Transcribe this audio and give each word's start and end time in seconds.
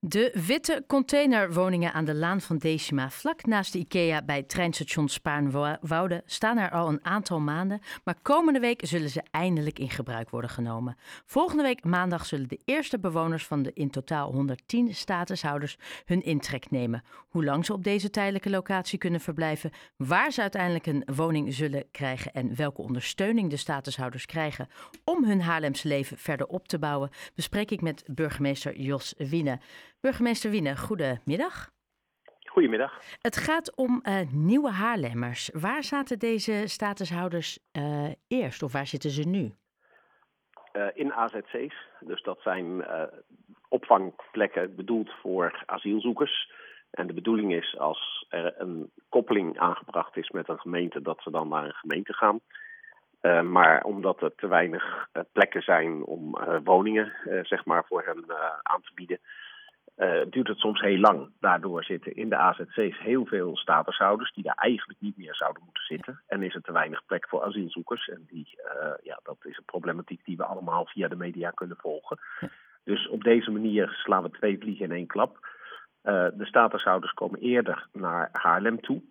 De 0.00 0.38
witte 0.46 0.84
containerwoningen 0.86 1.92
aan 1.92 2.04
de 2.04 2.14
Laan 2.14 2.40
van 2.40 2.58
Decima, 2.58 3.10
vlak 3.10 3.46
naast 3.46 3.72
de 3.72 3.78
IKEA 3.78 4.22
bij 4.22 4.42
treinstation 4.42 5.08
Spaarnwoude, 5.08 6.22
staan 6.26 6.58
er 6.58 6.70
al 6.70 6.88
een 6.88 7.04
aantal 7.04 7.40
maanden. 7.40 7.80
Maar 8.04 8.14
komende 8.22 8.60
week 8.60 8.80
zullen 8.86 9.10
ze 9.10 9.22
eindelijk 9.30 9.78
in 9.78 9.90
gebruik 9.90 10.30
worden 10.30 10.50
genomen. 10.50 10.96
Volgende 11.26 11.62
week 11.62 11.84
maandag 11.84 12.26
zullen 12.26 12.48
de 12.48 12.60
eerste 12.64 12.98
bewoners 12.98 13.46
van 13.46 13.62
de 13.62 13.70
in 13.74 13.90
totaal 13.90 14.32
110 14.32 14.94
statushouders 14.94 15.76
hun 16.04 16.22
intrek 16.22 16.70
nemen. 16.70 17.02
Hoe 17.28 17.44
lang 17.44 17.64
ze 17.64 17.72
op 17.72 17.84
deze 17.84 18.10
tijdelijke 18.10 18.50
locatie 18.50 18.98
kunnen 18.98 19.20
verblijven, 19.20 19.70
waar 19.96 20.30
ze 20.32 20.40
uiteindelijk 20.40 20.86
een 20.86 21.08
woning 21.14 21.54
zullen 21.54 21.84
krijgen 21.90 22.32
en 22.32 22.56
welke 22.56 22.82
ondersteuning 22.82 23.50
de 23.50 23.56
statushouders 23.56 24.26
krijgen 24.26 24.68
om 25.04 25.24
hun 25.24 25.40
Haarlemse 25.40 25.88
leven 25.88 26.18
verder 26.18 26.46
op 26.46 26.68
te 26.68 26.78
bouwen, 26.78 27.10
bespreek 27.34 27.70
ik 27.70 27.80
met 27.80 28.04
burgemeester 28.06 28.80
Jos 28.80 29.14
Wiene. 29.16 29.58
Burgemeester 30.00 30.50
Wiene, 30.50 30.76
goedemiddag. 30.76 31.70
Goedemiddag. 32.44 33.00
Het 33.20 33.36
gaat 33.36 33.76
om 33.76 34.02
uh, 34.02 34.20
nieuwe 34.32 34.70
Haarlemmers. 34.70 35.50
Waar 35.52 35.82
zaten 35.82 36.18
deze 36.18 36.62
statushouders 36.66 37.58
uh, 37.72 38.12
eerst 38.28 38.62
of 38.62 38.72
waar 38.72 38.86
zitten 38.86 39.10
ze 39.10 39.28
nu? 39.28 39.54
Uh, 40.72 40.86
in 40.94 41.12
AZC's. 41.12 41.74
Dus 42.00 42.22
dat 42.22 42.40
zijn 42.40 42.86
opvangplekken 43.68 44.74
bedoeld 44.74 45.10
voor 45.22 45.62
asielzoekers. 45.66 46.52
En 46.90 47.06
de 47.06 47.14
bedoeling 47.14 47.54
is 47.54 47.78
als 47.78 48.26
er 48.28 48.54
een 48.60 48.90
koppeling 49.08 49.58
aangebracht 49.58 50.16
is 50.16 50.30
met 50.30 50.48
een 50.48 50.60
gemeente, 50.60 51.02
dat 51.02 51.22
ze 51.22 51.30
dan 51.30 51.48
naar 51.48 51.64
een 51.64 51.74
gemeente 51.74 52.12
gaan. 52.12 52.40
maar 53.50 53.82
omdat 53.82 54.22
er 54.22 54.34
te 54.34 54.46
weinig 54.46 55.08
plekken 55.32 55.62
zijn 55.62 56.04
om 56.04 56.38
woningen 56.64 57.12
zeg 57.42 57.64
maar, 57.64 57.84
voor 57.84 58.02
hen 58.04 58.24
aan 58.62 58.82
te 58.82 58.90
bieden, 58.94 59.20
uh, 59.98 60.20
duurt 60.30 60.48
het 60.48 60.58
soms 60.58 60.80
heel 60.80 60.98
lang. 60.98 61.30
Daardoor 61.40 61.84
zitten 61.84 62.16
in 62.16 62.28
de 62.28 62.36
AZC's 62.36 62.98
heel 62.98 63.26
veel 63.26 63.56
statushouders 63.56 64.32
die 64.32 64.44
daar 64.44 64.54
eigenlijk 64.54 65.00
niet 65.00 65.16
meer 65.16 65.34
zouden 65.34 65.62
moeten 65.64 65.84
zitten. 65.84 66.22
En 66.26 66.42
is 66.42 66.54
er 66.54 66.62
te 66.62 66.72
weinig 66.72 67.04
plek 67.06 67.28
voor 67.28 67.42
asielzoekers. 67.42 68.08
En 68.08 68.26
die, 68.26 68.58
uh, 68.64 68.92
ja, 69.02 69.20
dat 69.22 69.36
is 69.42 69.56
een 69.56 69.64
problematiek 69.64 70.24
die 70.24 70.36
we 70.36 70.44
allemaal 70.44 70.86
via 70.86 71.08
de 71.08 71.16
media 71.16 71.50
kunnen 71.50 71.76
volgen. 71.80 72.18
Dus 72.84 73.08
op 73.08 73.24
deze 73.24 73.50
manier 73.50 73.88
slaan 73.88 74.22
we 74.22 74.30
twee 74.30 74.58
vliegen 74.58 74.84
in 74.84 74.92
één 74.92 75.06
klap. 75.06 75.38
Uh, 76.04 76.26
de 76.32 76.46
statushouders 76.46 77.12
komen 77.12 77.40
eerder 77.40 77.86
naar 77.92 78.28
Haarlem 78.32 78.80
toe. 78.80 79.02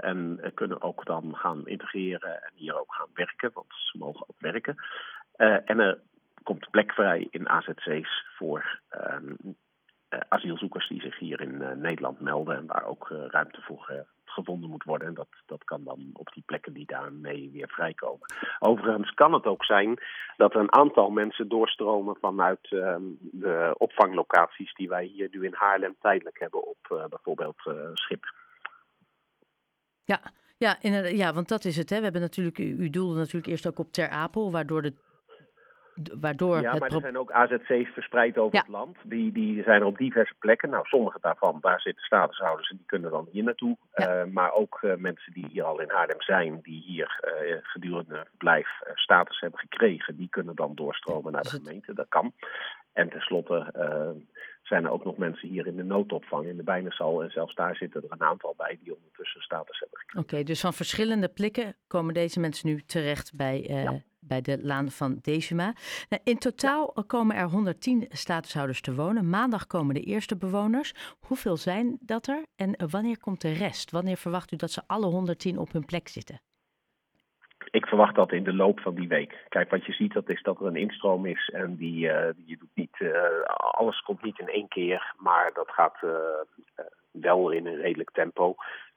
En 0.00 0.40
kunnen 0.54 0.82
ook 0.82 1.04
dan 1.04 1.36
gaan 1.36 1.66
integreren 1.66 2.42
en 2.42 2.52
hier 2.54 2.80
ook 2.80 2.94
gaan 2.94 3.08
werken, 3.14 3.50
want 3.54 3.66
ze 3.68 3.98
mogen 3.98 4.28
ook 4.28 4.40
werken. 4.40 4.76
En 5.36 5.78
er 5.78 5.98
komt 6.42 6.70
plek 6.70 6.92
vrij 6.92 7.26
in 7.30 7.48
AZC's 7.48 8.24
voor 8.36 8.80
uh, 8.90 9.16
asielzoekers 10.28 10.88
die 10.88 11.00
zich 11.00 11.18
hier 11.18 11.40
in 11.40 11.54
uh, 11.54 11.70
Nederland 11.70 12.20
melden 12.20 12.56
en 12.56 12.66
waar 12.66 12.84
ook 12.84 13.08
uh, 13.10 13.26
ruimte 13.26 13.60
voor 13.60 14.06
gevonden 14.24 14.70
moet 14.70 14.84
worden. 14.84 15.08
En 15.08 15.14
dat, 15.14 15.28
dat 15.46 15.64
kan 15.64 15.84
dan 15.84 16.10
op 16.12 16.32
die 16.32 16.42
plekken 16.46 16.72
die 16.72 16.86
daarmee 16.86 17.50
weer 17.52 17.68
vrijkomen. 17.68 18.26
Overigens 18.58 19.14
kan 19.14 19.32
het 19.32 19.44
ook 19.44 19.64
zijn 19.64 19.98
dat 20.36 20.54
een 20.54 20.72
aantal 20.72 21.10
mensen 21.10 21.48
doorstromen 21.48 22.16
vanuit 22.20 22.72
ehm, 22.72 23.02
de 23.20 23.74
opvanglocaties 23.78 24.74
die 24.74 24.88
wij 24.88 25.04
hier 25.04 25.28
nu 25.30 25.44
in 25.44 25.54
Haarlem 25.54 25.96
tijdelijk 26.00 26.38
hebben 26.38 26.66
op 26.66 27.06
bijvoorbeeld 27.08 27.62
Schip. 27.94 28.32
Ja, 30.04 30.20
ja, 30.56 30.76
ja, 31.08 31.32
want 31.32 31.48
dat 31.48 31.64
is 31.64 31.76
het. 31.76 31.90
Hè. 31.90 31.96
We 31.96 32.02
hebben 32.02 32.20
natuurlijk, 32.20 32.58
u 32.58 32.90
doelde 32.90 33.18
natuurlijk 33.18 33.46
eerst 33.46 33.66
ook 33.66 33.78
op 33.78 33.92
Ter 33.92 34.08
Apel, 34.08 34.52
waardoor 34.52 34.82
de 34.82 34.94
waardoor 36.20 36.60
ja, 36.60 36.70
het 36.70 36.80
maar 36.80 36.90
er 36.90 37.00
zijn 37.00 37.18
ook 37.18 37.30
AZC's 37.30 37.92
verspreid 37.92 38.38
over 38.38 38.54
ja. 38.54 38.60
het 38.60 38.70
land. 38.70 38.96
Die, 39.02 39.32
die 39.32 39.62
zijn 39.62 39.80
er 39.80 39.86
op 39.86 39.98
diverse 39.98 40.34
plekken. 40.38 40.70
Nou, 40.70 40.86
sommige 40.86 41.18
daarvan, 41.20 41.58
daar 41.60 41.80
zitten 41.80 42.04
statushouders 42.04 42.70
en 42.70 42.76
die 42.76 42.86
kunnen 42.86 43.10
dan 43.10 43.28
hier 43.30 43.44
naartoe. 43.44 43.76
Ja. 43.94 44.24
Uh, 44.24 44.32
maar 44.32 44.52
ook 44.52 44.78
uh, 44.82 44.94
mensen 44.96 45.32
die 45.32 45.46
hier 45.50 45.64
al 45.64 45.80
in 45.80 45.90
Haarlem 45.90 46.22
zijn, 46.22 46.60
die 46.62 46.82
hier 46.86 47.20
uh, 47.24 47.56
gedurende 47.62 48.24
verblijf 48.28 48.68
status 48.94 49.40
hebben 49.40 49.60
gekregen, 49.60 50.16
die 50.16 50.28
kunnen 50.28 50.54
dan 50.54 50.74
doorstromen 50.74 51.32
naar 51.32 51.42
de 51.42 51.48
gemeente. 51.48 51.94
Dat 51.94 52.08
kan. 52.08 52.32
En 52.92 53.08
tenslotte 53.08 53.72
zijn 54.62 54.84
er 54.84 54.90
ook 54.90 55.04
nog 55.04 55.16
mensen 55.16 55.48
hier 55.48 55.66
in 55.66 55.76
de 55.76 55.82
noodopvang 55.82 56.46
in 56.46 56.56
de 56.56 56.62
Bijnesal. 56.62 57.22
En 57.22 57.30
zelfs 57.30 57.54
daar 57.54 57.76
zitten 57.76 58.02
er 58.02 58.12
een 58.12 58.22
aantal 58.22 58.54
bij 58.56 58.78
die 58.82 58.94
ondertussen 58.94 59.40
status 59.40 59.78
hebben 59.78 59.98
gekregen. 59.98 60.22
Oké, 60.22 60.32
okay, 60.34 60.44
dus 60.44 60.60
van 60.60 60.72
verschillende 60.72 61.28
plekken 61.28 61.76
komen 61.86 62.14
deze 62.14 62.40
mensen 62.40 62.68
nu 62.68 62.82
terecht 62.86 63.36
bij, 63.36 63.64
ja 63.68 64.02
bij 64.26 64.40
de 64.40 64.58
Laan 64.62 64.90
van 64.90 65.18
Decima. 65.22 65.72
Nou, 66.08 66.22
in 66.24 66.38
totaal 66.38 66.92
komen 67.06 67.36
er 67.36 67.48
110 67.48 68.06
statushouders 68.08 68.80
te 68.80 68.94
wonen. 68.94 69.30
Maandag 69.30 69.66
komen 69.66 69.94
de 69.94 70.00
eerste 70.00 70.36
bewoners. 70.36 71.16
Hoeveel 71.20 71.56
zijn 71.56 71.98
dat 72.00 72.26
er 72.26 72.44
en 72.56 72.90
wanneer 72.90 73.18
komt 73.20 73.40
de 73.40 73.52
rest? 73.52 73.90
Wanneer 73.90 74.16
verwacht 74.16 74.52
u 74.52 74.56
dat 74.56 74.70
ze 74.70 74.82
alle 74.86 75.06
110 75.06 75.58
op 75.58 75.72
hun 75.72 75.84
plek 75.84 76.08
zitten? 76.08 76.40
Ik 77.70 77.86
verwacht 77.86 78.14
dat 78.14 78.32
in 78.32 78.44
de 78.44 78.54
loop 78.54 78.80
van 78.80 78.94
die 78.94 79.08
week. 79.08 79.44
Kijk, 79.48 79.70
wat 79.70 79.86
je 79.86 79.92
ziet, 79.92 80.12
dat 80.12 80.28
is 80.28 80.42
dat 80.42 80.60
er 80.60 80.66
een 80.66 80.76
instroom 80.76 81.26
is 81.26 81.48
en 81.48 81.76
die, 81.76 82.06
uh, 82.06 82.28
die 82.36 82.58
doet 82.58 82.74
niet, 82.74 82.96
uh, 82.98 83.42
alles 83.56 84.00
komt 84.00 84.22
niet 84.22 84.38
in 84.38 84.48
één 84.48 84.68
keer, 84.68 85.14
maar 85.16 85.50
dat 85.54 85.70
gaat 85.70 85.96
uh, 86.04 86.10
wel 87.10 87.50
in 87.50 87.66
een 87.66 87.76
redelijk 87.76 88.10
tempo. 88.10 88.54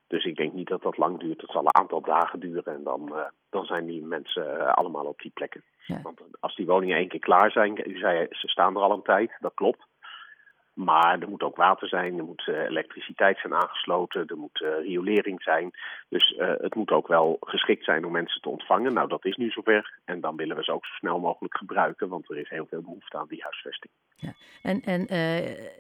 Dus 0.08 0.26
ik 0.26 0.36
denk 0.36 0.54
niet 0.54 0.68
dat 0.68 0.82
dat 0.82 0.98
lang 0.98 1.20
duurt. 1.20 1.42
Het 1.42 1.52
zal 1.52 1.62
een 1.62 1.76
aantal 1.76 2.02
dagen 2.02 2.40
duren 2.40 2.74
en 2.76 2.84
dan, 2.84 3.10
uh, 3.12 3.26
dan 3.50 3.66
zijn 3.66 3.86
die 3.86 4.04
mensen 4.04 4.58
uh, 4.58 4.72
allemaal 4.72 5.06
op 5.06 5.22
die 5.22 5.32
plekken. 5.34 5.64
Ja. 5.86 6.02
Want 6.02 6.22
als 6.40 6.56
die 6.56 6.66
woningen 6.66 6.98
één 6.98 7.08
keer 7.08 7.20
klaar 7.20 7.52
zijn, 7.52 7.90
u 7.90 7.98
zei 7.98 8.28
ze 8.30 8.48
staan 8.48 8.76
er 8.76 8.82
al 8.82 8.92
een 8.92 9.02
tijd, 9.02 9.32
dat 9.40 9.54
klopt. 9.54 9.86
Maar 10.74 11.20
er 11.20 11.30
moet 11.30 11.44
ook 11.44 11.56
water 11.56 11.88
zijn, 11.88 12.18
er 12.18 12.24
moet 12.24 12.48
uh, 12.48 12.60
elektriciteit 12.60 13.40
zijn 13.40 13.54
aangesloten, 13.54 14.28
er 14.28 14.38
moet 14.38 14.58
riolering 14.60 15.42
zijn. 15.44 15.72
Dus 16.10 16.36
het 16.38 16.76
moet 16.76 16.92
ook 16.92 17.08
wel 17.08 17.38
geschikt 17.40 17.84
zijn 17.84 18.06
om 18.06 18.12
mensen 18.12 18.42
te 18.42 18.50
ontvangen. 18.50 18.94
Nou, 18.94 19.08
dat 19.08 19.26
is 19.26 19.36
nu 19.36 19.50
zover. 19.50 20.00
En 20.06 20.22
dan 20.22 20.36
willen 20.36 20.56
we 20.56 20.64
ze 20.64 20.72
ook 20.72 20.86
zo 20.86 20.94
snel 20.94 21.20
mogelijk 21.20 21.58
gebruiken, 21.58 22.10
want 22.10 22.30
er 22.30 22.38
is 22.38 22.50
heel 22.50 22.66
veel 22.70 22.82
behoefte 22.82 23.18
aan 23.18 23.28
die 23.28 23.42
huisvesting. 23.42 23.94
Ja. 24.16 24.34
En, 24.62 24.82
en 24.82 25.06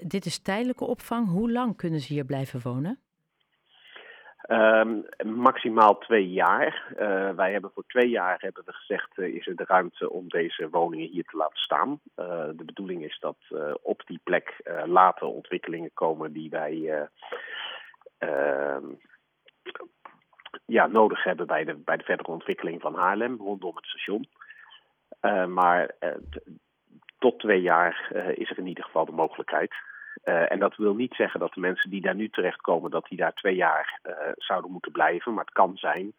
dit 0.08 0.26
is 0.26 0.42
tijdelijke 0.42 0.86
opvang. 0.86 1.30
Hoe 1.30 1.52
lang 1.52 1.76
kunnen 1.76 2.00
ze 2.00 2.14
hier 2.14 2.26
blijven 2.26 2.60
wonen? 2.64 3.00
Um, 4.50 5.06
maximaal 5.24 5.98
twee 5.98 6.30
jaar. 6.30 6.94
Uh, 7.00 7.30
wij 7.30 7.52
hebben 7.52 7.72
voor 7.74 7.84
twee 7.88 8.10
jaar 8.10 8.38
hebben 8.40 8.64
we 8.66 8.74
gezegd, 8.74 9.18
uh, 9.18 9.36
is 9.36 9.48
er 9.48 9.56
de 9.56 9.64
ruimte 9.68 10.10
om 10.10 10.28
deze 10.28 10.70
woningen 10.70 11.10
hier 11.10 11.24
te 11.24 11.38
laten 11.38 11.60
staan. 11.60 11.90
Uh, 11.90 12.26
de 12.56 12.64
bedoeling 12.66 13.04
is 13.04 13.20
dat 13.20 13.38
op 13.82 14.02
die 14.06 14.20
plek 14.24 14.62
later 14.86 15.28
ontwikkelingen 15.28 15.92
komen 15.94 16.34
die 16.34 16.50
wij 16.50 17.08
ehm, 18.18 18.86
ja, 20.66 20.88
nodig 20.88 21.24
hebben 21.24 21.48
bij 21.48 21.64
de, 21.64 21.76
bij 21.76 21.98
de 21.98 22.04
verdere 22.04 22.32
ontwikkeling 22.32 22.82
van 22.82 22.96
Haarlem 22.96 23.38
rondom 23.38 23.76
het 23.76 23.86
station. 23.86 24.28
maar 25.54 25.96
tot 27.20 27.40
twee 27.40 27.62
jaar 27.62 28.12
is 28.36 28.50
er 28.50 28.58
in 28.58 28.68
ieder 28.68 28.84
geval 28.84 29.06
de 29.06 29.12
mogelijkheid. 29.12 29.74
Uh, 30.24 30.52
en 30.52 30.60
dat 30.60 30.76
wil 30.76 30.96
niet 30.96 31.14
zeggen 31.14 31.40
dat 31.40 31.54
de 31.54 31.60
mensen 31.60 31.90
die 31.90 32.02
daar 32.02 32.16
nu 32.16 32.30
terechtkomen, 32.30 32.92
dat 32.92 33.06
die 33.10 33.18
daar 33.18 33.34
twee 33.34 33.56
jaar 33.56 34.00
uh, 34.04 34.14
zouden 34.36 34.72
moeten 34.72 34.92
blijven. 34.92 35.34
Maar 35.34 35.44
het 35.44 35.54
kan 35.54 35.78
zijn 35.78 36.14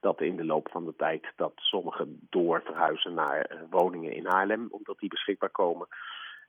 dat 0.00 0.20
in 0.20 0.36
de 0.36 0.44
loop 0.44 0.68
van 0.70 0.84
de 0.84 0.94
tijd 0.96 1.26
dat 1.36 1.52
sommigen 1.54 2.26
door 2.30 2.62
verhuizen 2.64 3.14
naar 3.14 3.52
uh, 3.52 3.58
woningen 3.70 4.12
in 4.12 4.26
Haarlem, 4.26 4.66
omdat 4.70 4.98
die 4.98 5.08
beschikbaar 5.08 5.50
komen. 5.50 5.88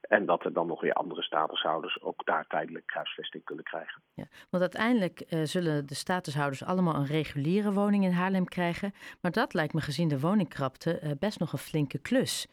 En 0.02 0.26
dat 0.26 0.46
er 0.46 0.54
dan 0.54 0.68
nog 0.68 0.82
weer 0.82 0.94
andere 0.94 1.22
statushouders 1.22 2.02
ook 2.02 2.26
daar 2.26 2.48
tijdelijk 2.48 2.92
huisvesting 2.94 3.44
kunnen 3.44 3.64
krijgen. 3.64 4.02
Ja, 4.14 4.26
want 4.50 4.64
uiteindelijk 4.64 5.24
zullen 5.44 5.86
de 5.86 5.96
statushouders 5.96 6.64
allemaal 6.64 6.96
een 6.96 7.06
reguliere 7.06 7.74
woning 7.74 8.04
in 8.04 8.12
Haarlem 8.12 8.46
krijgen. 8.46 8.94
Maar 9.22 9.32
dat 9.32 9.54
lijkt 9.54 9.74
me 9.74 9.82
gezien 9.82 10.08
de 10.08 10.20
woningkrapte 10.20 11.16
best 11.20 11.40
nog 11.40 11.52
een 11.52 11.58
flinke 11.58 12.00
klus. 12.00 12.48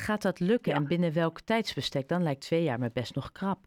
Gaat 0.00 0.22
dat 0.22 0.40
lukken 0.40 0.72
ja. 0.72 0.78
en 0.78 0.86
binnen 0.86 1.12
welk 1.12 1.40
tijdsbestek? 1.40 2.08
Dan 2.08 2.22
lijkt 2.22 2.40
twee 2.40 2.62
jaar 2.62 2.78
me 2.78 2.90
best 2.92 3.14
nog 3.14 3.32
krap. 3.32 3.58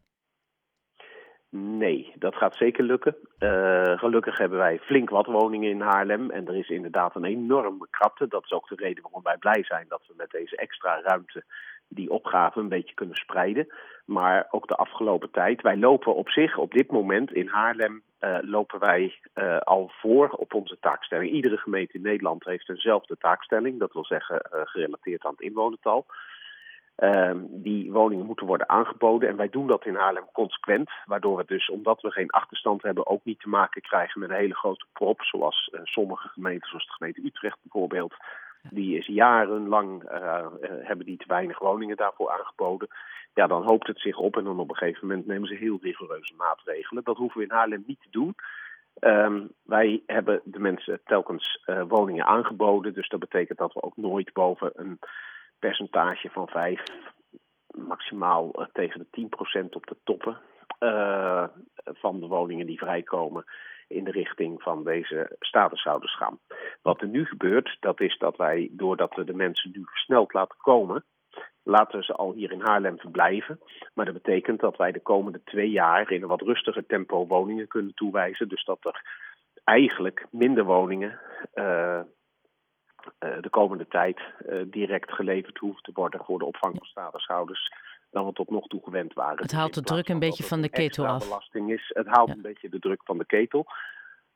Nee, 1.49 2.13
dat 2.15 2.35
gaat 2.35 2.55
zeker 2.55 2.83
lukken. 2.83 3.15
Uh, 3.39 3.97
gelukkig 3.97 4.37
hebben 4.37 4.57
wij 4.57 4.79
flink 4.79 5.09
wat 5.09 5.25
woningen 5.25 5.69
in 5.69 5.81
Haarlem. 5.81 6.29
En 6.29 6.47
er 6.47 6.55
is 6.55 6.69
inderdaad 6.69 7.15
een 7.15 7.23
enorme 7.23 7.87
krapte. 7.89 8.27
Dat 8.27 8.43
is 8.43 8.51
ook 8.51 8.67
de 8.67 8.75
reden 8.75 9.03
waarom 9.03 9.23
wij 9.23 9.37
blij 9.37 9.63
zijn 9.63 9.85
dat 9.87 10.03
we 10.07 10.13
met 10.17 10.29
deze 10.29 10.55
extra 10.55 11.01
ruimte 11.01 11.43
die 11.87 12.09
opgave 12.09 12.59
een 12.59 12.69
beetje 12.69 12.93
kunnen 12.93 13.15
spreiden. 13.15 13.67
Maar 14.05 14.47
ook 14.51 14.67
de 14.67 14.75
afgelopen 14.75 15.31
tijd. 15.31 15.61
Wij 15.61 15.77
lopen 15.77 16.15
op 16.15 16.29
zich 16.29 16.57
op 16.57 16.71
dit 16.71 16.91
moment 16.91 17.33
in 17.33 17.47
Haarlem 17.47 18.03
uh, 18.21 18.37
lopen 18.41 18.79
wij 18.79 19.19
uh, 19.35 19.57
al 19.57 19.91
voor 19.93 20.29
op 20.29 20.53
onze 20.53 20.77
taakstelling. 20.79 21.31
Iedere 21.31 21.57
gemeente 21.57 21.93
in 21.93 22.01
Nederland 22.01 22.43
heeft 22.43 22.69
eenzelfde 22.69 23.17
taakstelling. 23.17 23.79
Dat 23.79 23.93
wil 23.93 24.05
zeggen 24.05 24.41
gerelateerd 24.51 25.25
aan 25.25 25.31
het 25.31 25.41
inwonertal. 25.41 26.05
Uh, 26.97 27.31
die 27.49 27.91
woningen 27.91 28.25
moeten 28.25 28.45
worden 28.45 28.69
aangeboden. 28.69 29.29
En 29.29 29.35
wij 29.35 29.49
doen 29.49 29.67
dat 29.67 29.85
in 29.85 29.95
Haarlem 29.95 30.29
consequent. 30.33 30.89
Waardoor 31.05 31.37
we 31.37 31.43
dus, 31.45 31.69
omdat 31.69 32.01
we 32.01 32.11
geen 32.11 32.29
achterstand 32.29 32.81
hebben, 32.81 33.07
ook 33.07 33.23
niet 33.23 33.39
te 33.39 33.49
maken 33.49 33.81
krijgen 33.81 34.19
met 34.19 34.29
een 34.29 34.35
hele 34.35 34.55
grote 34.55 34.85
prop. 34.93 35.21
Zoals 35.21 35.71
sommige 35.83 36.27
gemeenten, 36.27 36.69
zoals 36.69 36.85
de 36.85 36.93
gemeente 36.93 37.25
Utrecht 37.25 37.57
bijvoorbeeld. 37.61 38.13
Die 38.69 38.97
is 38.97 39.07
jarenlang, 39.07 40.03
hebben 40.83 41.05
die 41.05 41.17
te 41.17 41.27
weinig 41.27 41.59
woningen 41.59 41.97
daarvoor 41.97 42.31
aangeboden. 42.31 42.87
Ja, 43.33 43.47
dan 43.47 43.63
hoopt 43.63 43.87
het 43.87 43.99
zich 43.99 44.17
op 44.17 44.37
en 44.37 44.43
dan 44.43 44.59
op 44.59 44.69
een 44.69 44.75
gegeven 44.75 45.07
moment 45.07 45.27
nemen 45.27 45.47
ze 45.47 45.55
heel 45.55 45.79
rigoureuze 45.81 46.33
maatregelen. 46.37 47.03
Dat 47.03 47.17
hoeven 47.17 47.37
we 47.37 47.45
in 47.45 47.51
Haarlem 47.51 47.83
niet 47.87 48.01
te 48.01 48.09
doen. 48.11 48.35
Um, 48.99 49.49
wij 49.63 50.03
hebben 50.05 50.41
de 50.43 50.59
mensen 50.59 51.01
telkens 51.05 51.63
uh, 51.65 51.83
woningen 51.87 52.25
aangeboden. 52.25 52.93
Dus 52.93 53.09
dat 53.09 53.19
betekent 53.19 53.57
dat 53.57 53.73
we 53.73 53.81
ook 53.81 53.97
nooit 53.97 54.33
boven 54.33 54.71
een 54.75 54.99
percentage 55.59 56.29
van 56.29 56.47
5, 56.47 56.83
maximaal 57.67 58.67
tegen 58.73 59.07
de 59.11 59.27
10% 59.61 59.69
op 59.69 59.87
de 59.87 59.97
toppen 60.03 60.37
van 61.85 62.19
de 62.19 62.27
woningen 62.27 62.65
die 62.65 62.77
vrijkomen 62.77 63.45
in 63.87 64.03
de 64.03 64.11
richting 64.11 64.61
van 64.61 64.83
deze 64.83 65.35
statushouders 65.39 66.15
gaan. 66.15 66.39
Wat 66.81 67.01
er 67.01 67.07
nu 67.07 67.25
gebeurt, 67.25 67.77
dat 67.79 68.01
is 68.01 68.17
dat 68.17 68.37
wij, 68.37 68.69
doordat 68.71 69.15
we 69.15 69.23
de 69.23 69.33
mensen 69.33 69.71
nu 69.73 69.83
versneld 69.85 70.33
laten 70.33 70.57
komen, 70.57 71.03
laten 71.63 71.99
we 71.99 72.05
ze 72.05 72.13
al 72.13 72.33
hier 72.33 72.51
in 72.51 72.61
Haarlem 72.61 72.99
verblijven. 72.99 73.59
Maar 73.93 74.05
dat 74.05 74.13
betekent 74.13 74.59
dat 74.59 74.77
wij 74.77 74.91
de 74.91 75.01
komende 75.01 75.41
twee 75.43 75.69
jaar 75.69 76.11
in 76.11 76.21
een 76.21 76.27
wat 76.27 76.41
rustiger 76.41 76.85
tempo 76.85 77.27
woningen 77.27 77.67
kunnen 77.67 77.93
toewijzen. 77.93 78.47
Dus 78.47 78.65
dat 78.65 78.85
er 78.85 79.01
eigenlijk 79.63 80.25
minder 80.31 80.63
woningen 80.63 81.19
uh, 81.53 81.99
uh, 83.19 83.41
de 83.41 83.49
komende 83.49 83.87
tijd 83.87 84.19
uh, 84.49 84.61
direct 84.67 85.11
geleverd 85.11 85.57
hoeven 85.57 85.83
te 85.83 85.91
worden 85.93 86.23
voor 86.25 86.39
de 86.39 86.45
opvang 86.45 86.75
van 86.77 86.85
statushouders 86.85 87.71
dan 88.11 88.25
we 88.25 88.33
tot 88.33 88.49
nog 88.49 88.67
toe 88.67 88.81
gewend 88.83 89.13
waren. 89.13 89.41
Het 89.41 89.51
haalt 89.51 89.73
de 89.73 89.81
druk 89.81 90.09
een 90.09 90.19
beetje 90.19 90.43
van 90.43 90.61
de 90.61 90.69
ketel 90.69 91.05
af. 91.05 91.23
belasting 91.23 91.71
is. 91.71 91.91
Het 91.93 92.07
haalt 92.07 92.27
ja. 92.27 92.33
een 92.33 92.41
beetje 92.41 92.69
de 92.69 92.79
druk 92.79 93.01
van 93.03 93.17
de 93.17 93.25
ketel. 93.25 93.65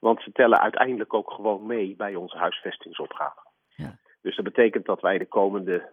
Want 0.05 0.21
ze 0.21 0.31
tellen 0.31 0.59
uiteindelijk 0.59 1.13
ook 1.13 1.31
gewoon 1.31 1.65
mee 1.65 1.95
bij 1.95 2.15
onze 2.15 2.37
huisvestingsopgave. 2.37 3.41
Ja. 3.67 3.99
Dus 4.21 4.35
dat 4.35 4.45
betekent 4.45 4.85
dat 4.85 5.01
wij 5.01 5.17
de 5.17 5.27
komende 5.27 5.89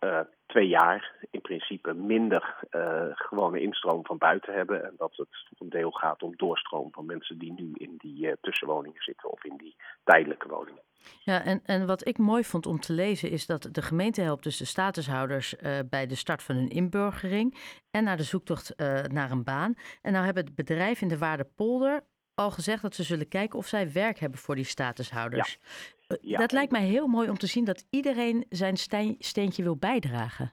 uh, 0.00 0.20
twee 0.46 0.68
jaar 0.68 1.14
in 1.30 1.40
principe 1.40 1.94
minder 1.94 2.66
uh, 2.70 3.06
gewone 3.12 3.60
instroom 3.60 4.06
van 4.06 4.18
buiten 4.18 4.54
hebben. 4.54 4.84
En 4.84 4.94
dat 4.96 5.16
het 5.16 5.28
een 5.58 5.68
deel 5.68 5.90
gaat 5.90 6.22
om 6.22 6.36
doorstroom 6.36 6.88
van 6.92 7.06
mensen 7.06 7.38
die 7.38 7.52
nu 7.52 7.70
in 7.74 7.94
die 7.98 8.26
uh, 8.26 8.32
tussenwoningen 8.40 9.02
zitten 9.02 9.30
of 9.30 9.44
in 9.44 9.56
die 9.56 9.76
tijdelijke 10.04 10.48
woningen. 10.48 10.82
Ja, 11.24 11.44
en, 11.44 11.60
en 11.64 11.86
wat 11.86 12.06
ik 12.06 12.18
mooi 12.18 12.44
vond 12.44 12.66
om 12.66 12.80
te 12.80 12.92
lezen 12.92 13.30
is 13.30 13.46
dat 13.46 13.68
de 13.72 13.82
gemeente 13.82 14.20
helpt 14.20 14.42
dus 14.42 14.56
de 14.56 14.64
statushouders 14.64 15.54
uh, 15.54 15.78
bij 15.90 16.06
de 16.06 16.14
start 16.14 16.42
van 16.42 16.54
hun 16.54 16.68
inburgering 16.68 17.58
en 17.90 18.04
naar 18.04 18.16
de 18.16 18.22
zoektocht 18.22 18.76
naar 19.08 19.30
een 19.30 19.44
baan. 19.44 19.74
En 20.02 20.12
nou 20.12 20.24
hebben 20.24 20.44
het 20.44 20.54
bedrijf 20.54 21.00
in 21.00 21.08
de 21.08 21.18
Waardepolder 21.18 22.02
al 22.36 22.50
gezegd 22.50 22.82
dat 22.82 22.94
ze 22.94 23.02
zullen 23.02 23.28
kijken 23.28 23.58
of 23.58 23.66
zij 23.66 23.92
werk 23.92 24.18
hebben 24.18 24.38
voor 24.38 24.54
die 24.54 24.64
statushouders. 24.64 25.58
Ja. 25.60 26.16
Ja. 26.20 26.38
Dat 26.38 26.52
lijkt 26.52 26.72
mij 26.72 26.82
heel 26.82 27.06
mooi 27.06 27.28
om 27.28 27.38
te 27.38 27.46
zien 27.46 27.64
dat 27.64 27.86
iedereen 27.90 28.46
zijn 28.48 28.76
steentje 29.18 29.62
wil 29.62 29.76
bijdragen. 29.76 30.52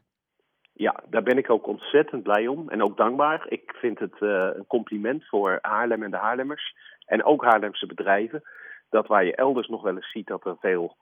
Ja, 0.74 1.03
daar 1.09 1.24
ben 1.24 1.38
ik 1.38 1.50
ook 1.50 1.68
ontzettend 1.68 2.24
blij 2.24 2.47
om 2.47 2.69
en 2.69 2.83
ook 2.83 2.97
dankbaar. 2.97 3.45
Ik 3.50 3.74
vind 3.75 4.00
het 4.00 4.15
uh, 4.19 4.50
een 4.53 4.68
compliment 4.68 5.27
voor 5.27 5.59
Haarlem 5.62 6.03
en 6.03 6.12
de 6.12 6.18
Haarlemmers 6.18 6.75
en 7.06 7.24
ook 7.24 7.44
Haarlemse 7.44 7.85
bedrijven. 7.85 8.44
Dat 8.89 9.07
waar 9.07 9.25
je 9.25 9.35
elders 9.35 9.68
nog 9.68 9.81
wel 9.81 9.95
eens 9.95 10.12
ziet 10.12 10.27
dat 10.27 10.45
er 10.45 10.56
veel 10.59 10.97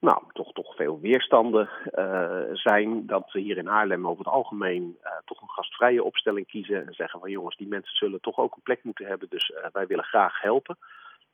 nou, 0.00 0.22
toch, 0.32 0.52
toch 0.52 0.74
veel 0.74 1.00
weerstanden 1.00 1.68
uh, 1.98 2.40
zijn. 2.52 3.06
Dat 3.06 3.30
ze 3.30 3.38
hier 3.38 3.56
in 3.56 3.66
Haarlem 3.66 4.06
over 4.06 4.24
het 4.24 4.34
algemeen 4.34 4.98
uh, 5.02 5.10
toch 5.24 5.40
een 5.40 5.48
gastvrije 5.48 6.04
opstelling 6.04 6.46
kiezen. 6.46 6.86
En 6.86 6.94
zeggen 6.94 7.20
van 7.20 7.30
jongens, 7.30 7.56
die 7.56 7.68
mensen 7.68 7.96
zullen 7.96 8.20
toch 8.20 8.38
ook 8.38 8.56
een 8.56 8.62
plek 8.62 8.84
moeten 8.84 9.06
hebben. 9.06 9.28
Dus 9.28 9.48
uh, 9.48 9.66
wij 9.72 9.86
willen 9.86 10.04
graag 10.04 10.40
helpen. 10.40 10.78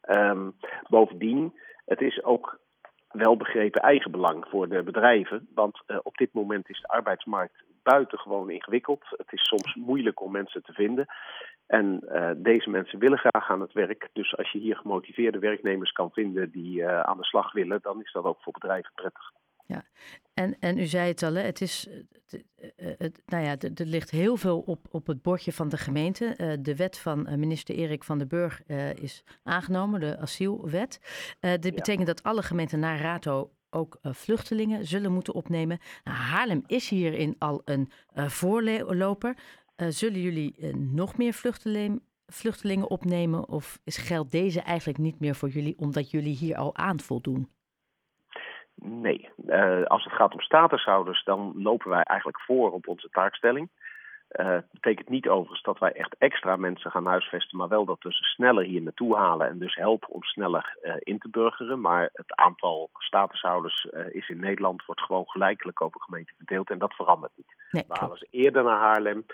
Um, 0.08 0.56
bovendien, 0.88 1.58
het 1.84 2.00
is 2.00 2.22
ook 2.22 2.58
wel 3.11 3.37
begrepen 3.37 3.82
eigenbelang 3.82 4.46
voor 4.49 4.69
de 4.69 4.82
bedrijven. 4.82 5.49
Want 5.55 5.82
op 6.02 6.17
dit 6.17 6.32
moment 6.32 6.69
is 6.69 6.81
de 6.81 6.88
arbeidsmarkt 6.88 7.63
buitengewoon 7.84 8.50
ingewikkeld. 8.50 9.04
Het 9.08 9.32
is 9.32 9.42
soms 9.42 9.75
moeilijk 9.75 10.20
om 10.20 10.32
mensen 10.32 10.62
te 10.62 10.72
vinden. 10.72 11.06
En 11.66 12.00
uh, 12.08 12.31
deze 12.36 12.70
mensen 12.70 12.98
willen 12.98 13.19
graag 13.19 13.50
aan 13.50 13.60
het 13.60 13.72
werk. 13.72 14.08
Dus 14.12 14.36
als 14.36 14.52
je 14.52 14.58
hier 14.58 14.76
gemotiveerde 14.76 15.38
werknemers 15.38 15.92
kan 15.92 16.10
vinden 16.10 16.50
die 16.50 16.81
uh, 16.81 17.00
aan 17.00 17.16
de 17.16 17.25
slag 17.25 17.52
willen, 17.52 17.78
dan 17.82 18.02
is 18.02 18.12
dat 18.12 18.25
ook 18.25 18.42
voor 18.42 18.52
bedrijven 18.52 18.92
prettig. 18.94 19.32
Ja, 19.66 19.82
en, 20.34 20.56
en 20.60 20.78
u 20.78 20.84
zei 20.84 21.08
het 21.08 21.22
al, 21.22 21.34
het 21.34 21.60
is, 21.60 21.88
het, 22.26 22.44
het, 22.98 23.22
nou 23.26 23.44
ja, 23.44 23.56
er 23.58 23.86
ligt 23.86 24.10
heel 24.10 24.36
veel 24.36 24.60
op, 24.60 24.86
op 24.90 25.06
het 25.06 25.22
bordje 25.22 25.52
van 25.52 25.69
de 25.69 25.76
gemeente. 25.76 26.34
Uh, 26.38 26.52
de 26.60 26.76
wet 26.76 26.98
van 26.98 27.38
minister 27.38 27.75
Erik 27.75 28.04
van 28.04 28.19
den 28.19 28.28
Burg 28.28 28.66
is 28.94 29.25
aangenomen, 29.42 30.00
de 30.00 30.19
asielwet. 30.19 30.98
dit 31.40 31.64
ja. 31.64 31.70
betekent 31.70 32.06
dat 32.06 32.22
alle 32.22 32.42
gemeenten 32.42 32.81
naar 32.81 33.00
RATO 33.00 33.50
ook 33.75 33.99
uh, 34.03 34.12
vluchtelingen 34.12 34.85
zullen 34.85 35.12
moeten 35.12 35.35
opnemen. 35.35 35.79
Nou, 36.05 36.17
Haarlem 36.17 36.62
is 36.67 36.88
hierin 36.88 37.37
al 37.38 37.62
een 37.65 37.91
uh, 38.15 38.25
voorloper. 38.25 39.37
Uh, 39.76 39.88
zullen 39.88 40.21
jullie 40.21 40.76
nog 40.76 41.17
meer 41.17 41.32
vluchteling, 41.32 42.03
vluchtelingen 42.26 42.91
opnemen? 42.91 43.49
Of 43.49 43.79
is, 43.85 43.97
geldt 43.99 44.31
deze 44.31 44.61
eigenlijk 44.61 44.99
niet 44.99 45.21
meer 45.21 45.35
voor 45.35 45.49
jullie 45.49 45.79
omdat 45.79 46.11
jullie 46.11 46.37
hier 46.37 46.56
al 46.56 46.76
aan 46.76 47.00
voldoen? 47.00 47.49
Nee, 48.75 49.29
als 49.85 50.05
het 50.05 50.12
gaat 50.12 50.32
om 50.32 50.41
statushouders, 50.41 51.25
dan 51.25 51.53
lopen 51.62 51.91
wij 51.91 52.03
eigenlijk 52.03 52.41
voor 52.41 52.73
op 52.73 52.88
onze 52.88 53.09
taakstelling. 53.09 53.70
Uh, 54.40 54.58
betekent 54.70 55.08
niet 55.08 55.28
overigens 55.28 55.62
dat 55.62 55.78
wij 55.78 55.92
echt 55.92 56.14
extra 56.19 56.56
mensen 56.56 56.90
gaan 56.90 57.06
huisvesten, 57.06 57.58
maar 57.58 57.69
wel 57.69 57.84
dat 57.84 58.02
we 58.02 58.12
ze 58.12 58.22
sneller 58.22 58.64
hier 58.64 58.82
naartoe 58.82 59.16
halen 59.16 59.48
en 59.48 59.58
dus 59.58 59.75
helpen 59.75 60.08
om 60.08 60.22
sneller 60.22 60.76
uh, 60.82 60.94
in 60.98 61.19
te 61.19 61.28
burgeren. 61.28 61.81
Maar 61.81 62.10
het 62.12 62.34
aantal 62.34 62.90
statushouders 62.98 63.86
uh, 63.92 64.14
is 64.14 64.28
in 64.28 64.40
Nederland 64.40 64.84
wordt 64.84 65.00
gewoon 65.00 65.26
gelijkelijk 65.26 65.82
over 65.82 66.00
gemeente 66.00 66.32
verdeeld 66.36 66.70
en 66.70 66.78
dat 66.78 66.94
verandert 66.94 67.32
niet. 67.36 67.54
Nee, 67.70 67.84
we 67.88 67.94
halen 67.98 68.19
ze 68.19 68.26
eerder 68.31 68.64
naar 68.64 68.78
Haarlem, 68.78 69.26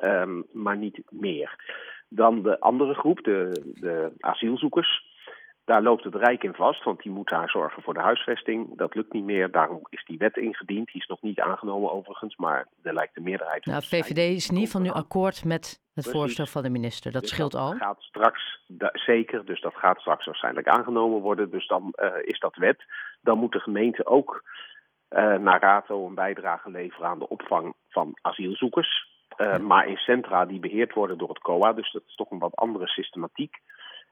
um, 0.00 0.46
maar 0.52 0.76
niet 0.76 1.02
meer. 1.10 1.78
Dan 2.08 2.42
de 2.42 2.60
andere 2.60 2.94
groep, 2.94 3.24
de, 3.24 3.72
de 3.74 4.12
asielzoekers. 4.20 5.08
Daar 5.70 5.82
loopt 5.82 6.04
het 6.04 6.14
Rijk 6.14 6.42
in 6.42 6.54
vast, 6.54 6.84
want 6.84 7.02
die 7.02 7.12
moet 7.12 7.28
daar 7.28 7.48
zorgen 7.48 7.82
voor 7.82 7.94
de 7.94 8.00
huisvesting. 8.00 8.76
Dat 8.76 8.94
lukt 8.94 9.12
niet 9.12 9.24
meer, 9.24 9.50
daarom 9.50 9.80
is 9.88 10.04
die 10.04 10.18
wet 10.18 10.36
ingediend. 10.36 10.86
Die 10.92 11.00
is 11.00 11.06
nog 11.06 11.22
niet 11.22 11.40
aangenomen 11.40 11.92
overigens, 11.92 12.36
maar 12.36 12.66
er 12.82 12.94
lijkt 12.94 13.14
de 13.14 13.20
meerderheid... 13.20 13.66
Nou, 13.66 13.82
VVD 13.82 14.18
is 14.18 14.48
in 14.48 14.54
ieder 14.54 14.70
geval 14.70 14.80
nu 14.80 14.90
akkoord 14.90 15.44
met 15.44 15.64
het 15.64 15.80
Precies. 15.92 16.12
voorstel 16.12 16.46
van 16.46 16.62
de 16.62 16.70
minister. 16.70 17.12
Dat 17.12 17.20
dus 17.20 17.30
scheelt 17.30 17.52
dat 17.52 17.60
al. 17.60 17.70
Dat 17.70 17.78
gaat 17.78 18.02
straks, 18.02 18.62
da, 18.66 18.90
zeker, 18.92 19.44
dus 19.44 19.60
dat 19.60 19.74
gaat 19.74 20.00
straks 20.00 20.24
waarschijnlijk 20.24 20.68
aangenomen 20.68 21.20
worden. 21.20 21.50
Dus 21.50 21.66
dan 21.66 21.94
uh, 22.02 22.08
is 22.22 22.38
dat 22.38 22.56
wet. 22.56 22.84
Dan 23.20 23.38
moet 23.38 23.52
de 23.52 23.60
gemeente 23.60 24.06
ook 24.06 24.44
uh, 25.10 25.36
naar 25.36 25.60
RATO 25.60 26.06
een 26.06 26.14
bijdrage 26.14 26.70
leveren 26.70 27.08
aan 27.08 27.18
de 27.18 27.28
opvang 27.28 27.74
van 27.88 28.18
asielzoekers. 28.20 29.08
Uh, 29.36 29.58
maar 29.58 29.88
in 29.88 29.96
centra 29.96 30.46
die 30.46 30.60
beheerd 30.60 30.94
worden 30.94 31.18
door 31.18 31.28
het 31.28 31.38
COA, 31.38 31.72
dus 31.72 31.92
dat 31.92 32.02
is 32.06 32.14
toch 32.14 32.30
een 32.30 32.38
wat 32.38 32.56
andere 32.56 32.86
systematiek. 32.86 33.56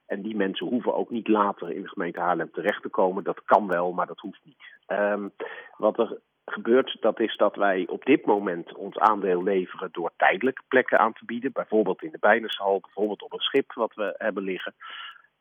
En 0.09 0.23
die 0.23 0.37
mensen 0.37 0.67
hoeven 0.67 0.95
ook 0.95 1.11
niet 1.11 1.29
later 1.29 1.71
in 1.71 1.83
de 1.83 1.89
gemeente 1.89 2.21
Haarlem 2.21 2.51
terecht 2.53 2.83
te 2.83 2.89
komen. 2.89 3.25
Dat 3.25 3.45
kan 3.45 3.67
wel, 3.67 3.93
maar 3.93 4.07
dat 4.07 4.21
hoeft 4.21 4.41
niet. 4.45 4.63
Um, 4.87 5.33
wat 5.77 5.99
er 5.99 6.19
gebeurt, 6.45 6.97
dat 7.01 7.21
is 7.21 7.37
dat 7.37 7.57
wij 7.57 7.87
op 7.89 8.05
dit 8.05 8.27
moment 8.27 8.75
ons 8.75 8.99
aandeel 8.99 9.43
leveren 9.43 9.89
door 9.93 10.11
tijdelijke 10.17 10.63
plekken 10.69 10.99
aan 10.99 11.13
te 11.13 11.25
bieden. 11.25 11.53
Bijvoorbeeld 11.53 12.03
in 12.03 12.11
de 12.11 12.19
Bijnershal, 12.19 12.81
bijvoorbeeld 12.81 13.23
op 13.23 13.33
een 13.33 13.39
schip 13.39 13.73
wat 13.73 13.95
we 13.95 14.15
hebben 14.19 14.43
liggen. 14.43 14.75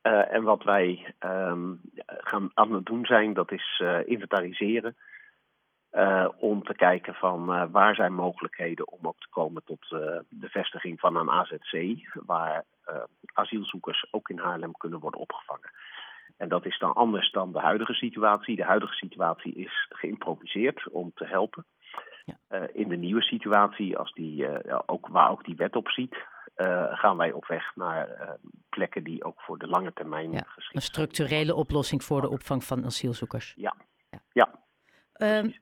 Uh, 0.03 0.33
en 0.33 0.43
wat 0.43 0.63
wij 0.63 1.13
um, 1.19 1.81
gaan 2.07 2.51
aan 2.53 2.73
het 2.73 2.85
doen 2.85 3.05
zijn, 3.05 3.33
dat 3.33 3.51
is 3.51 3.81
uh, 3.83 4.07
inventariseren. 4.07 4.95
Uh, 5.91 6.27
om 6.37 6.63
te 6.63 6.75
kijken 6.75 7.13
van 7.13 7.53
uh, 7.53 7.63
waar 7.71 7.95
zijn 7.95 8.13
mogelijkheden 8.13 8.87
om 8.91 8.99
ook 9.01 9.19
te 9.19 9.29
komen 9.29 9.63
tot 9.65 9.89
de 10.29 10.49
vestiging 10.49 10.99
van 10.99 11.15
een 11.15 11.29
AZC, 11.29 11.97
waar 12.25 12.63
asielzoekers 13.33 14.05
ook 14.11 14.29
in 14.29 14.39
Haarlem 14.39 14.77
kunnen 14.77 14.99
worden 14.99 15.19
opgevangen. 15.19 15.71
En 16.37 16.49
dat 16.49 16.65
is 16.65 16.79
dan 16.79 16.93
anders 16.93 17.31
dan 17.31 17.51
de 17.51 17.59
huidige 17.59 17.93
situatie. 17.93 18.55
De 18.55 18.63
huidige 18.63 18.93
situatie 18.93 19.53
is 19.53 19.85
geïmproviseerd 19.89 20.89
om 20.89 21.11
te 21.15 21.25
helpen. 21.25 21.65
Ja. 22.49 22.67
in 22.73 22.89
de 22.89 22.95
nieuwe 22.95 23.21
situatie, 23.21 23.97
als 23.97 24.13
die, 24.13 24.47
ook, 24.85 25.07
waar 25.07 25.29
ook 25.29 25.43
die 25.45 25.55
wet 25.55 25.75
op 25.75 25.89
ziet, 25.89 26.15
gaan 26.91 27.17
wij 27.17 27.31
op 27.31 27.45
weg 27.45 27.75
naar 27.75 28.37
plekken 28.69 29.03
die 29.03 29.23
ook 29.23 29.41
voor 29.41 29.57
de 29.57 29.67
lange 29.67 29.93
termijn 29.93 30.31
ja, 30.31 30.43
geschikt 30.45 30.75
Een 30.75 30.81
structurele 30.81 31.55
oplossing 31.55 32.03
voor 32.03 32.21
de 32.21 32.29
opvang 32.29 32.63
van 32.63 32.85
asielzoekers. 32.85 33.53
Ja, 33.55 33.75
ja. 34.09 34.19
ja. 34.31 34.49
Um, 35.39 35.53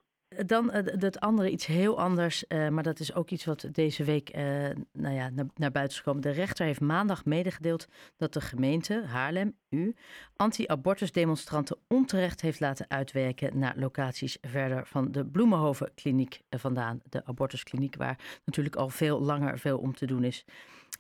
dan 0.46 0.72
het 0.74 1.20
andere 1.20 1.50
iets 1.50 1.66
heel 1.66 2.00
anders, 2.00 2.44
uh, 2.48 2.70
maar 2.70 2.84
dat 2.84 3.00
is 3.00 3.14
ook 3.14 3.30
iets 3.30 3.46
wat 3.46 3.68
deze 3.72 4.04
week 4.04 4.38
uh, 4.38 4.44
nou 4.92 5.16
ja, 5.16 5.30
naar, 5.30 5.46
naar, 5.56 5.72
buiten 5.72 5.98
is 5.98 5.98
gekomen. 5.98 6.22
De 6.22 6.30
rechter 6.30 6.66
heeft 6.66 6.82
maandag 6.82 7.26
medegedeeld 7.26 7.88
dat 8.18 8.34
de 8.34 8.42
gemeente 8.42 9.04
Haarlem, 9.06 9.58
u, 9.70 9.96
anti-abortusdemonstranten 10.36 11.78
onterecht 11.88 12.42
heeft 12.42 12.60
laten 12.60 12.90
uitwerken 12.90 13.60
naar 13.60 13.74
locaties 13.78 14.38
verder 14.42 14.86
van 14.86 15.12
de 15.12 15.26
Bloemenhoven 15.26 15.94
kliniek 15.94 16.42
vandaan. 16.50 17.02
De 17.10 17.26
abortuskliniek 17.26 17.96
waar 17.96 18.40
natuurlijk 18.46 18.76
al 18.76 18.90
veel 18.90 19.22
langer 19.22 19.60
veel 19.60 19.78
om 19.78 19.96
te 19.96 20.06
doen 20.06 20.24
is. 20.24 20.46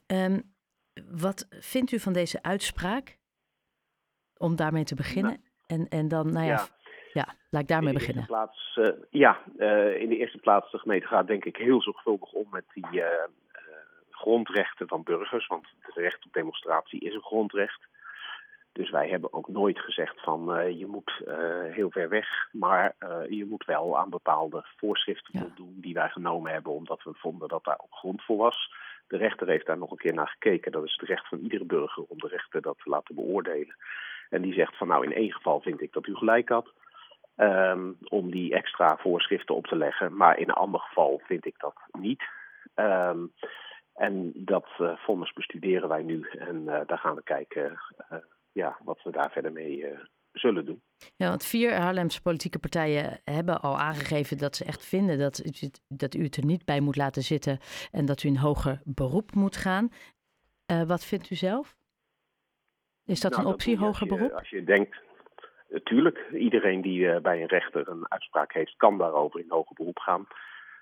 Um, 0.07 0.53
wat 1.11 1.47
vindt 1.49 1.91
u 1.91 1.99
van 1.99 2.13
deze 2.13 2.43
uitspraak? 2.43 3.17
Om 4.37 4.55
daarmee 4.55 4.83
te 4.83 4.95
beginnen. 4.95 5.31
Nou, 5.31 5.81
en, 5.81 5.89
en 5.89 6.07
dan, 6.07 6.31
nou 6.31 6.45
ja, 6.45 6.51
ja 6.51 6.69
Ja, 7.15 7.27
laat 7.49 7.61
ik 7.61 7.67
daarmee 7.67 7.93
in 7.93 7.99
de 7.99 8.05
beginnen. 8.05 8.27
Eerste 8.29 8.33
plaats, 8.33 8.75
uh, 8.75 9.03
ja, 9.09 9.37
uh, 9.57 10.01
in 10.01 10.09
de 10.09 10.17
eerste 10.17 10.37
plaats 10.37 10.71
de 10.71 10.77
gemeente 10.77 11.07
gaat 11.07 11.27
denk 11.27 11.45
ik 11.45 11.57
heel 11.57 11.81
zorgvuldig 11.81 12.31
om 12.31 12.47
met 12.51 12.65
die 12.73 12.87
uh, 12.91 13.05
grondrechten 14.09 14.87
van 14.87 15.03
burgers. 15.03 15.47
Want 15.47 15.67
het 15.79 15.95
recht 15.95 16.25
op 16.25 16.33
demonstratie 16.33 16.99
is 16.99 17.13
een 17.13 17.21
grondrecht. 17.21 17.87
Dus 18.71 18.89
wij 18.89 19.09
hebben 19.09 19.33
ook 19.33 19.47
nooit 19.47 19.79
gezegd 19.79 20.21
van 20.21 20.57
uh, 20.57 20.79
je 20.79 20.85
moet 20.85 21.21
uh, 21.27 21.35
heel 21.71 21.91
ver 21.91 22.09
weg, 22.09 22.27
maar 22.51 22.95
uh, 22.99 23.29
je 23.29 23.45
moet 23.45 23.65
wel 23.65 23.97
aan 23.97 24.09
bepaalde 24.09 24.65
voorschriften 24.77 25.39
ja. 25.39 25.39
voldoen 25.39 25.75
die 25.81 25.93
wij 25.93 26.09
genomen 26.09 26.51
hebben, 26.51 26.71
omdat 26.71 27.03
we 27.03 27.13
vonden 27.13 27.47
dat 27.47 27.63
daar 27.63 27.79
ook 27.83 27.95
grond 27.95 28.23
voor 28.23 28.37
was. 28.37 28.73
De 29.07 29.17
rechter 29.17 29.47
heeft 29.47 29.65
daar 29.65 29.77
nog 29.77 29.91
een 29.91 29.97
keer 29.97 30.13
naar 30.13 30.27
gekeken. 30.27 30.71
Dat 30.71 30.83
is 30.83 30.97
het 30.99 31.09
recht 31.09 31.27
van 31.27 31.39
iedere 31.39 31.65
burger 31.65 32.03
om 32.03 32.17
de 32.17 32.27
rechter 32.27 32.61
dat 32.61 32.77
te 32.83 32.89
laten 32.89 33.15
beoordelen. 33.15 33.75
En 34.29 34.41
die 34.41 34.53
zegt 34.53 34.77
van 34.77 34.87
nou 34.87 35.03
in 35.03 35.13
één 35.13 35.31
geval 35.31 35.61
vind 35.61 35.81
ik 35.81 35.93
dat 35.93 36.07
u 36.07 36.15
gelijk 36.15 36.49
had 36.49 36.73
um, 37.35 37.97
om 38.03 38.31
die 38.31 38.53
extra 38.53 38.97
voorschriften 38.97 39.55
op 39.55 39.67
te 39.67 39.75
leggen, 39.75 40.17
maar 40.17 40.39
in 40.39 40.49
een 40.49 40.55
ander 40.55 40.79
geval 40.79 41.21
vind 41.23 41.45
ik 41.45 41.55
dat 41.57 41.75
niet. 41.91 42.23
Um, 42.75 43.33
en 43.93 44.31
dat 44.35 44.67
vonnis 44.95 45.33
bestuderen 45.33 45.89
wij 45.89 46.03
nu 46.03 46.21
en 46.21 46.65
daar 46.65 46.97
gaan 46.97 47.15
we 47.15 47.23
kijken 47.23 47.79
ja, 48.51 48.77
wat 48.83 49.03
we 49.03 49.11
daar 49.11 49.31
verder 49.31 49.51
mee 49.51 49.77
uh, 49.77 49.99
zullen 50.31 50.65
doen. 50.65 50.81
Ja, 51.15 51.29
want 51.29 51.45
vier 51.45 51.73
Haarlemse 51.73 52.21
politieke 52.21 52.59
partijen 52.59 53.19
hebben 53.23 53.61
al 53.61 53.77
aangegeven 53.77 54.37
dat 54.37 54.55
ze 54.55 54.65
echt 54.65 54.85
vinden 54.85 55.19
dat 55.19 55.45
u, 55.45 55.69
dat 55.87 56.13
u 56.13 56.23
het 56.23 56.37
er 56.37 56.45
niet 56.45 56.65
bij 56.65 56.79
moet 56.79 56.95
laten 56.95 57.21
zitten 57.21 57.59
en 57.91 58.05
dat 58.05 58.23
u 58.23 58.27
een 58.29 58.37
hoger 58.37 58.81
beroep 58.83 59.33
moet 59.33 59.57
gaan. 59.57 59.89
Uh, 60.71 60.83
wat 60.83 61.05
vindt 61.05 61.29
u 61.29 61.35
zelf? 61.35 61.75
Is 63.05 63.19
dat 63.19 63.31
nou, 63.31 63.43
een 63.43 63.53
optie, 63.53 63.75
dat 63.75 63.85
hoger 63.85 64.07
beroep? 64.07 64.31
Als 64.31 64.49
je 64.49 64.63
denkt, 64.63 64.97
natuurlijk, 65.75 66.29
iedereen 66.31 66.81
die 66.81 66.99
uh, 66.99 67.17
bij 67.17 67.41
een 67.41 67.47
rechter 67.47 67.89
een 67.89 68.11
uitspraak 68.11 68.53
heeft, 68.53 68.75
kan 68.77 68.97
daarover 68.97 69.39
in 69.39 69.49
hoger 69.49 69.75
beroep 69.75 69.99
gaan. 69.99 70.27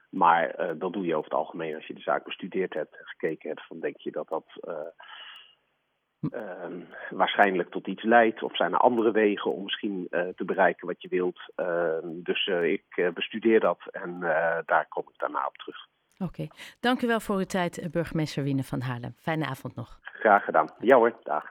Maar 0.09 0.59
uh, 0.59 0.71
dat 0.75 0.93
doe 0.93 1.05
je 1.05 1.15
over 1.15 1.29
het 1.29 1.39
algemeen 1.39 1.75
als 1.75 1.87
je 1.87 1.93
de 1.93 2.01
zaak 2.01 2.23
bestudeerd 2.23 2.73
hebt 2.73 2.97
en 2.97 3.05
gekeken 3.05 3.49
hebt. 3.49 3.65
Dan 3.69 3.79
denk 3.79 3.97
je 3.97 4.11
dat 4.11 4.27
dat 4.27 4.45
uh, 4.61 4.91
waarschijnlijk 7.09 7.69
tot 7.71 7.87
iets 7.87 8.03
leidt. 8.03 8.43
Of 8.43 8.55
zijn 8.55 8.73
er 8.73 8.79
andere 8.79 9.11
wegen 9.11 9.51
om 9.51 9.63
misschien 9.63 10.07
te 10.09 10.45
bereiken 10.45 10.87
wat 10.87 11.01
je 11.01 11.07
wilt. 11.07 11.39
Uh, 11.55 11.97
dus 12.03 12.47
ik 12.47 13.11
bestudeer 13.13 13.59
dat 13.59 13.79
en 13.91 14.19
daar 14.65 14.85
kom 14.89 15.03
ik 15.11 15.19
daarna 15.19 15.45
op 15.47 15.57
terug. 15.57 15.87
Oké, 16.13 16.23
okay. 16.23 16.49
dank 16.79 17.01
u 17.01 17.07
wel 17.07 17.19
voor 17.19 17.35
uw 17.35 17.45
tijd, 17.45 17.87
burgemeester 17.91 18.43
Wiene 18.43 18.63
van 18.63 18.81
Haarlem. 18.81 19.13
Fijne 19.17 19.45
avond 19.45 19.75
nog. 19.75 19.99
Graag 20.01 20.43
gedaan. 20.43 20.69
Ja 20.79 20.97
hoor, 20.97 21.13
dag. 21.23 21.41